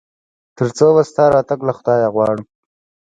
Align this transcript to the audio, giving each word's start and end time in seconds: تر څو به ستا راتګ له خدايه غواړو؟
تر 0.57 0.67
څو 0.77 0.87
به 0.95 1.03
ستا 1.09 1.25
راتګ 1.35 1.59
له 1.67 1.73
خدايه 1.77 2.07
غواړو؟ 2.13 2.43